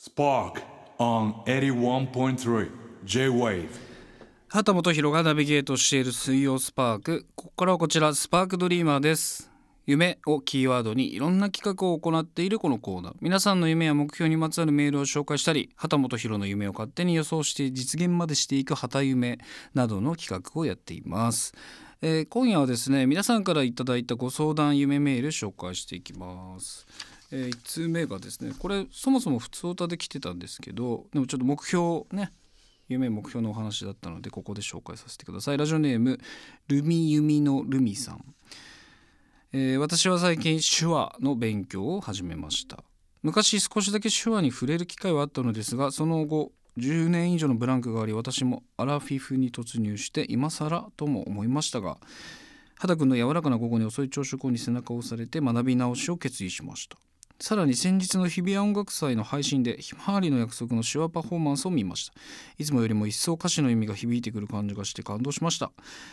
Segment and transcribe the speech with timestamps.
[0.00, 0.62] Spark
[0.98, 2.70] on 81.3
[3.04, 3.68] J-Wave.
[4.48, 7.26] 畑本博がナビゲートしている水曜スパーク。
[7.34, 9.50] ここからはこちらスパークドリーマーです。
[9.84, 13.14] 夢をキーワードにいろんな企画を行っているこのコーナー。
[13.20, 19.38] 皆さんの夢や目標にまつわるメールを紹介したり畑本博の夢を勝手に予想して実現までしていく畑夢
[19.74, 21.52] などの企画をやっています、
[22.00, 26.86] えー今夜はですね皆さんからいただいたご相談夢メール紹介していきます。
[27.32, 32.32] え1通目がですねこれそもそも普通歌で来てたんですけどでもちょっと目標ね
[32.88, 35.58] 夢目標のお話だったのでここで紹介させてください。
[35.58, 36.18] ラジオネーム
[36.66, 38.24] ルミユミのルミさん、
[39.52, 42.82] えー私は最近手話の勉強を始めました。
[43.22, 51.98] 昔少しだけ手話に触れる機会はあったのですがその後10年以上のブランクがあり私もアラフィフに突入して今更とも思いましたが
[52.78, 56.96] 肌くんの柔らかな午後に遅い朝食後に背中を押されて学び直しを決意しました。
[57.40, 62.12] さらに先日の日比谷音楽祭の配信でひまわりの約束の手話パフォーマンスを見ました。
[62.58, 65.72] いつもよりも一層歌詞の意味が響いてくる感じがして感動しました。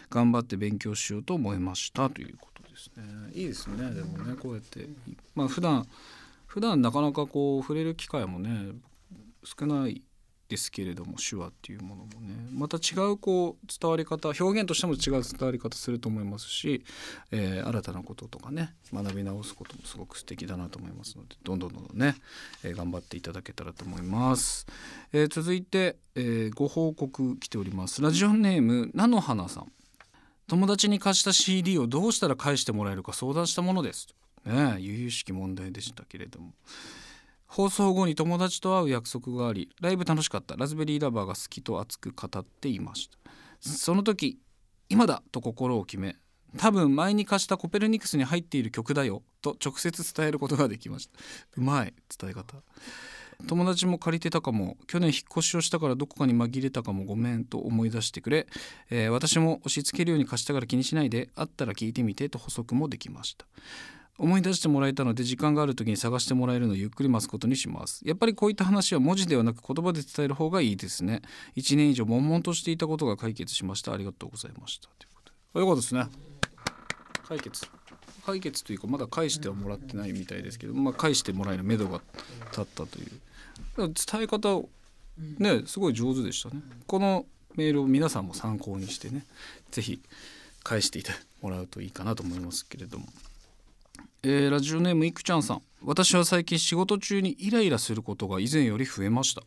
[0.10, 3.04] 頑張って勉強しようと思いましたということですね。
[3.34, 4.88] いいですねでもねこうやって。
[5.36, 5.86] まあ普段
[6.46, 8.72] 普段なかなかこう触れる機会もね
[9.44, 10.02] 少ない
[10.48, 12.36] ですけれども手話っていうものもね。
[12.58, 16.84] また違うこう伝わり方表現としても違う伝わり方すると思いますし、
[17.32, 22.16] えー新たなこととかね学び直すこともすごく素敵だなと思いますのでどんどんどんどんね、
[22.64, 24.66] えー頑張っていただけたらと思います、
[25.14, 28.02] えー続いて、えご報告来ております。
[28.02, 29.72] ラジオネーム菜の花さん。
[30.48, 34.08] 友達に貸した CD をどうしたら返してもらえるか相談したものです。
[34.46, 36.54] ねえ由々しき問題でしたけれども。
[37.48, 40.56] 放送後に友達と会う約束がありライブ楽しかった。
[40.56, 43.18] ラズベリーラバーが好きと熱く語っていました。
[43.62, 44.40] その時
[44.90, 46.16] 今だと心を決め
[46.58, 51.20] 多分前に貸したコペルニクスに入っている曲だよと直接伝えることができました。
[51.58, 52.56] うまい伝え方。
[53.46, 58.48] 友達も借りてたかも去年引っ越しをしたからどこかに紛れたかもごめんと思い出してくれ、
[58.90, 63.46] えー私も押し付けるように貸したから気にしないであったら聞いてみてと補足もできました。
[64.18, 68.02] 思い出してもらえたので時間がある時に探してもらえるのをゆっくり待つことにします。
[68.06, 71.22] やっぱりこういった話は文字ではなく言葉で伝える方がいいですね。
[71.56, 73.94] 1年以上悶々としていたことが解決しました。
[73.94, 74.90] ありがとうございました。
[74.98, 76.06] ということでよかったですね。
[77.28, 77.68] 解決。
[78.26, 82.02] 解決というかまだ返してはもらってないみたいですけど、まあ、返してもらえる目処が
[82.52, 83.22] 立ったという。
[83.78, 84.70] 伝え方を
[85.38, 86.62] ねすごい上手でしたね。
[86.88, 87.26] この
[87.56, 89.26] メールを皆さんも参考にしてね
[89.72, 90.02] 是非
[90.64, 91.12] 返していて
[91.42, 93.06] もらうといいかなと思いますけれども
[94.24, 95.62] えーラジオネームいくちゃんさん。
[95.84, 99.44] 私は最近仕事中にイライラすることが以前より増えました。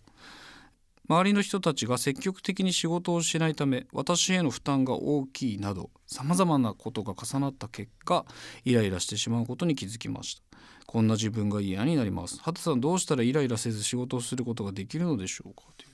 [1.09, 8.25] 周りの人たちが積極的に仕事をしないため私への負担が大きいなどさまざまなことが重なった結果
[8.65, 10.43] イライラしてしまうことに気づきました。
[10.87, 12.39] こんな自分が嫌になります。
[12.39, 15.63] 畑さんどうしたらイライラせず仕事をすることができるのでしょうか？
[15.77, 15.91] という。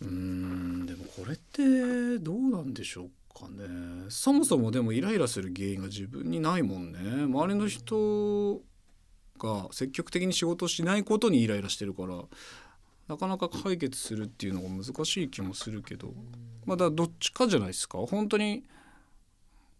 [0.00, 4.06] うーんでもこれってどうなんでしょうかね。
[4.08, 6.98] そもそもでもイライラする原因が自分にないもんね。
[7.24, 8.60] 周りの人
[9.38, 12.22] が積極的に仕事をしないことにイライラしてるから
[13.08, 16.14] なかなか解決するっていうのが難しい気もするけど。
[16.64, 17.98] まあだどっちかじゃないですか。
[17.98, 18.64] 本当に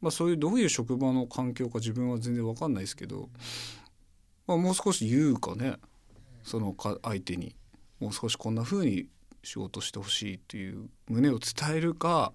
[0.00, 3.28] まあそういうどういう職場の環境か自分は全然わかんないですけど、
[4.46, 5.76] まあ、もう少し言うかね。
[6.42, 7.54] そのか相手に。
[8.00, 9.06] もう少しこんな風に
[9.44, 12.32] 仕事してほしいっていう旨を伝えるか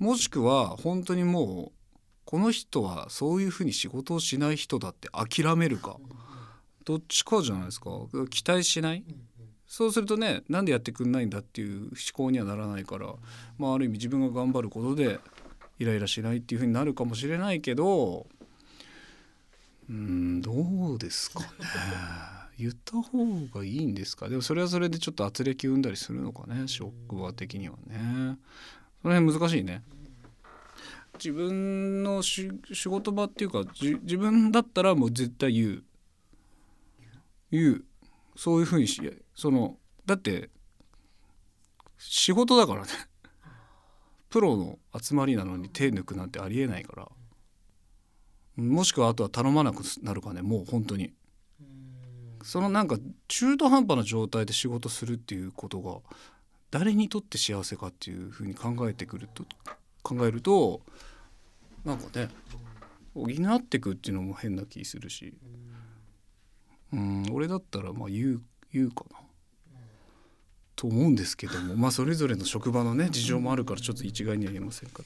[0.00, 5.98] もしくは本当にもうこの人はそういう風に仕事をしない人だって諦めるか。
[6.84, 7.90] どっちかじゃないですか。
[8.30, 9.04] 期待しない？
[9.66, 13.14] そうするとねなんでやってくんないんだっていう思考にはならないから、
[13.58, 15.20] まあ、ある意味自分が頑張ることで
[15.78, 18.26] イライラしないっていう風になるかもしれないけど
[19.88, 21.46] うーんどうですかね。
[22.58, 23.24] 言った方
[23.54, 24.28] がいいんですか？
[24.28, 28.38] でもそれはそれでちょっと圧力生んだりするのかね職場的にはね
[29.02, 29.82] その辺難しいね。
[31.14, 35.84] 自分のし仕事場っていうかじ自分だったらもう絶対言う。
[37.50, 37.84] 言う。
[38.36, 39.00] そういうふうにし
[39.34, 40.48] そのだって
[41.98, 42.88] 仕事だからね。
[44.30, 47.08] プロの集まりなのに手抜くなんてありえないから。
[48.56, 50.42] もしくはあとは頼まなくなるかね。
[50.42, 51.12] もう本当に。
[52.42, 52.96] そのなんか
[53.28, 55.98] 中途半端な状態で仕事するっていうことが
[56.70, 59.44] 誰にとって幸せかっていうふうに考えてくると
[60.02, 60.80] 考えると
[61.84, 62.28] なんかね
[63.14, 65.34] 補ってくっていうのも変な気するし
[66.92, 69.18] うん俺だったらまあ言う言うかな。
[70.76, 75.02] と思うんですけどもまあそれぞれの職場のね事情もあるからちょっと一概には言えませんか。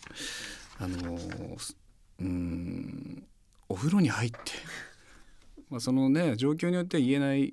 [0.78, 1.19] らあの
[2.20, 3.26] うん
[3.69, 4.38] お風呂に入って
[5.69, 7.52] まあそのね状況によっては言えないっ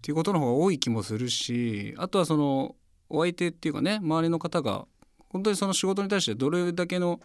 [0.00, 2.76] ていうことの方が多い気もするしあとはその
[3.08, 4.86] お相手っていうかね周りの方が
[5.30, 7.20] 本当にその仕事に対してどれだけの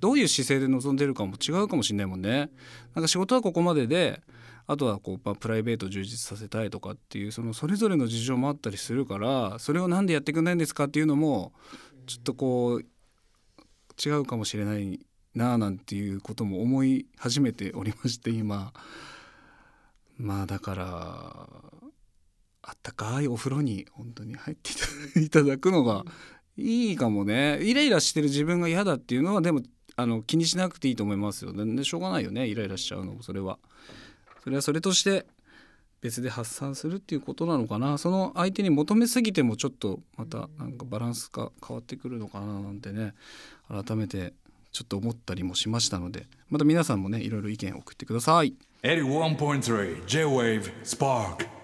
[0.00, 2.50] どういう姿勢で臨んでるかも違うかもしれないもんね。
[2.94, 4.22] なんか仕事はここまでで
[4.66, 11.52] あとはこう、まあ、プライベートを充実させたいとかっていうそのそれぞれの事情もあったりするからそれを何でやってくんないんですかっていうのも
[12.06, 12.82] ちょっとこう
[13.98, 15.00] 違うかもしれない
[15.34, 18.72] なあなんていうことも思い始めておりまして今
[20.18, 21.48] まあだから
[22.68, 24.56] あったかいお風呂に本当に入っ
[25.14, 26.04] ていただくのが
[26.58, 27.58] いいかもね。
[27.62, 29.62] イライラしてる自分が嫌だっていうのはでも
[29.96, 33.58] あの気にしなくていいと思いますよでしょうがないよねイライラしちゃうのもそれは。
[34.44, 35.24] それはそれとして
[36.02, 37.96] 別で発散するっていうことなのかな。
[37.96, 43.14] その相手に求めすぎてもちょっとまたなんかバランスが変わってくるのかななんてね
[43.68, 44.34] 改めて
[44.72, 48.54] ちょっと思ったりもしましたのでまた皆さんもねいろいろ意見を送ってください。
[48.82, 51.57] 81.3 J-Wave Spark